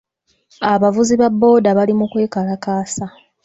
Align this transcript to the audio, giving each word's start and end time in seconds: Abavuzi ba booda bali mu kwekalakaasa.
Abavuzi 0.73 1.13
ba 1.21 1.29
booda 1.39 1.69
bali 1.77 1.93
mu 1.99 2.05
kwekalakaasa. 2.11 3.05